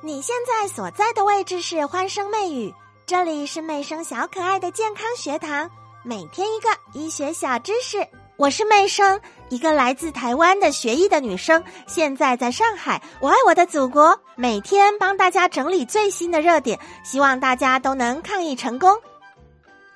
[0.00, 2.72] 你现在所在的位置是欢声媚语，
[3.04, 5.68] 这里是媚生小可爱的健康学堂，
[6.04, 8.06] 每天一个医学小知识。
[8.36, 13.02] 我是媚生，一个来自台湾的学医的女生，现在在上海。
[13.20, 18.96] 我爱我的祖国，每天帮大家整理最新的热点，希望大家都能抗疫成功。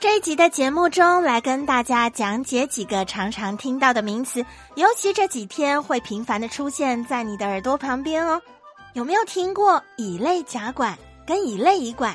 [0.00, 4.44] 这一集的节目中，来跟大家讲解几个常常听到的名词，
[4.74, 8.42] 尤其这几天会频繁的出现在你的耳朵旁边哦。
[8.94, 12.14] 有没有听过乙类甲管跟乙类乙管？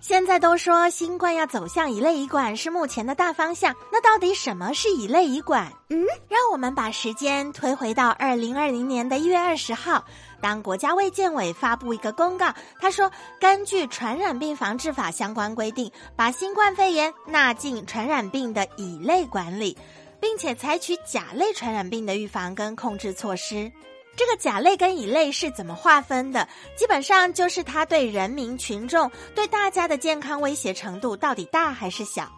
[0.00, 5.72] 现在都说新冠要走向乙类乙管是目前的大方向，那到底什么是乙类乙管？
[5.88, 10.04] 嗯，让我们把时间推回到二零二零年的一月二十号，
[10.40, 13.10] 当国家卫健委发布一个公告，他说
[13.40, 19.76] 根据《传染病防治法》相关规定，把新冠肺炎纳进传染病的乙类管理，
[20.20, 23.72] 并且采取甲类传染病的预防跟控制措施。
[24.16, 26.46] 这个甲类跟乙类是怎么划分的？
[26.76, 32.30] 基本上就是它对人民群众、对大家的健康威胁程度到底大还是小。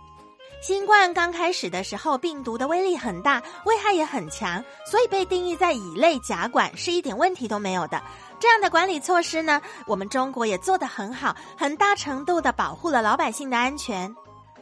[0.62, 8.02] 新冠刚开始的时候，病毒的威力很大，危害也很强，所以被定义在乙类甲管是一点问题都没有的。
[8.40, 14.12] 这样的管理措施呢，我们中国也做得很好，很大程度的保护了老百姓的安全。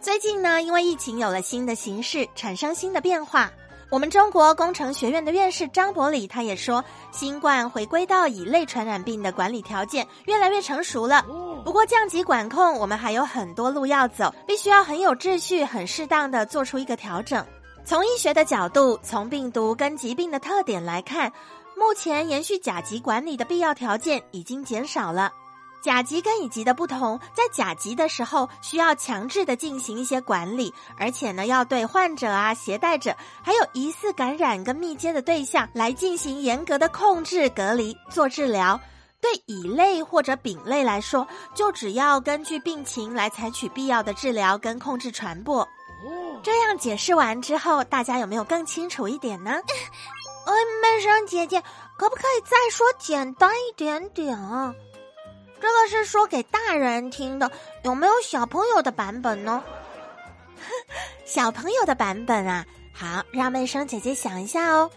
[0.00, 3.50] 最近呢，因为疫情有了新的形势，产生新的变化。
[3.90, 11.24] 我们中国工程学院的院士张伯礼他也说，新冠回归到乙类传染病的管理条件越来越成熟了。
[11.64, 17.44] 不过降级管控，我们还有很多路要走，必须要很有秩序、很适当的做出一个调整。
[17.84, 21.30] 从医学的角度，从病毒跟疾病的特点来看，
[21.76, 25.30] 目前延续甲级管理的必要条件已经减少了。
[25.84, 38.80] 甲级跟乙级的不同，在甲级的时候需要强制的进行一些管理，而且呢要对患者啊、携带者，还有疑似感染跟密接的对象来进行严格的控制、隔离、做治疗。
[39.20, 45.68] 对乙类或者丙类来说，就只要根据病情来采取必要的治疗跟控制传播。
[46.42, 49.50] 这样解释完之后，大家有没有更清楚一点呢？
[49.50, 51.62] 哎，美生姐姐，
[51.98, 54.74] 可不可以再说简单一点点啊？
[55.60, 57.50] 这个是说给大人听的，
[57.82, 59.62] 有没有小朋友的版本呢？
[61.24, 64.90] 小朋友的版本啊，好，让妹生姐姐想一下哦。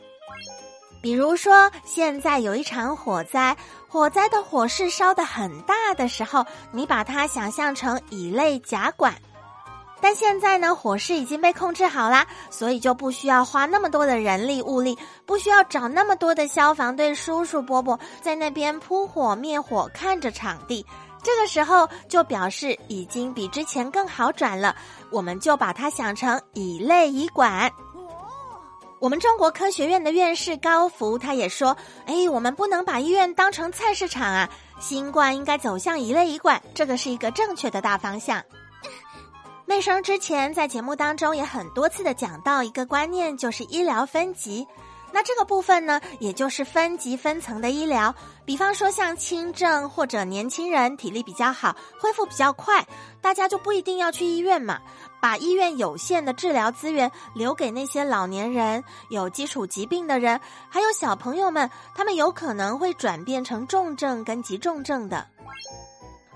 [1.01, 3.55] 比如说，现在有一场火灾，
[3.87, 9.13] 火灾的火势烧得很大的时候，你把它想象成乙类甲管。
[9.99, 20.85] 但现在呢，火势已经被控制好啦，所以就不需要花那么多的人力物力，不需要找那么多的消防队叔叔伯伯在那边扑火灭火，看着场地。
[21.23, 24.75] 这个时候就表示已经比之前更好转了，
[25.09, 27.69] 我们就把它想成乙类乙管。
[28.99, 31.75] 我们中国科学院的院士高福他也说
[32.05, 34.49] ：“哎，我们不能把医院当成菜市场啊，
[34.79, 38.41] 新冠应该走向乙类乙管，这个是一个正确的大方向。”
[39.67, 44.65] 内生之前在节目当中也很多次的讲到一个观念，就是医疗分级。
[45.11, 48.15] 那这个部分呢，也就是分级分层的医疗。
[48.45, 52.85] 比方说像轻症或者年轻人体力比较好，恢复比较快，
[53.21, 54.79] 大家就不一定要去医院嘛。
[55.19, 60.39] 把医院有限的治疗资源留给那些老年人、有基础疾病的人，
[60.69, 65.27] 还有小朋友们，他们有可能会转变成重症跟急重症的。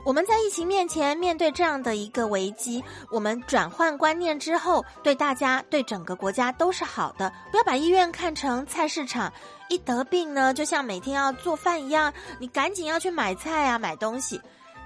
[0.03, 7.31] 我们在疫情面前面对这样的一个危机，我们转换观念之后，对大家、对整个国家都是好的。
[7.51, 9.31] 不要把医院看成菜市场，
[9.69, 14.41] 一得病呢，就像每天要做饭一样，你赶紧要去买菜啊，买东西。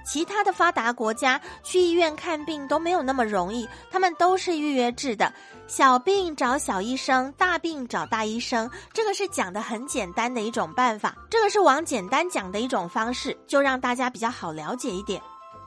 [0.05, 5.33] 其他的发达国家去医院看病都没有那么容易，他们都是预约制的，
[5.67, 8.69] 小病找小医生，大病找大医生。
[8.93, 15.21] 这个是讲的很简单的一种办法，这个是往简单讲的一种方式，就让大家比较好了解一点。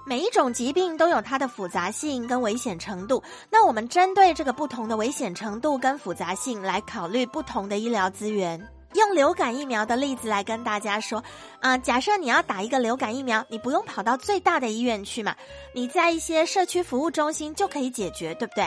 [0.07, 8.59] 每一种疾病都有它的复杂性跟危险程度，那我们针对这个不同的危险程度跟复杂性来考虑不同的医疗资源。
[8.95, 11.23] 用流感疫苗的例子来跟大家说，
[11.61, 15.37] 啊，假设你要打一个流感疫苗，你不用跑到最大的医院去嘛，
[15.75, 18.67] 你在一些社区服务中心就可以解决，对不对？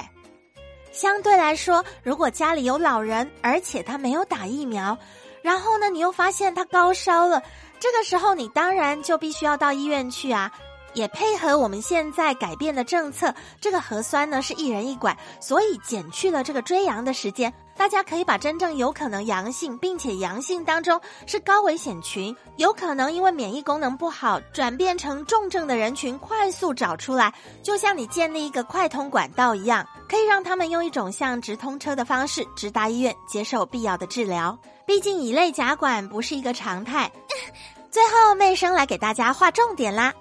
[0.91, 4.97] 相对来说，如果家里有老人，而且他没有打疫苗，
[5.41, 7.41] 然后呢，你又发现他高烧了，
[7.79, 10.51] 这个时候你当然就必须要到医院去啊。
[10.93, 17.51] 也配合我们现在改变的政策，这个核酸呢是一人一管，所以减去了这个追阳的时间。
[17.77, 27.33] 大家可以把真正有可能阳性，并且阳性当中是高危险群，有可能因为免疫功能不好转变成重症的人群，快速找出来，
[27.63, 34.55] 就像你建立一个快通管道一样，可以让他们用一种像直通车的方式直达医院接受必要的治疗。
[34.85, 37.11] 毕竟乙类甲管不是一个常态。
[37.89, 40.13] 最后，妹生来给大家划重点啦。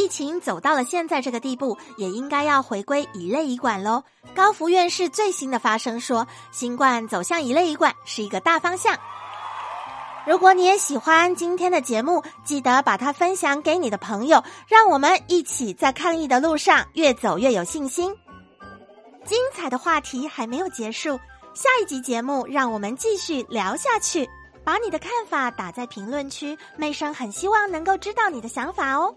[0.00, 4.02] 疫情走到了现在这个地步，也应该要回归乙类乙管喽。
[4.34, 8.98] 高福院士最新的发声说，新冠走向乙类乙管是一个大方向。
[10.26, 18.10] 如果你也喜欢今天的节目，记得把它分享给你的朋友，让我们一起在抗疫的路上越走越有信心。
[19.26, 21.20] 精彩的话题还没有结束，
[21.52, 24.26] 下一集节目让我们继续聊下去。
[24.64, 29.14] 把你的看法打在评论区，妹生很希望能够知道你的想法哦。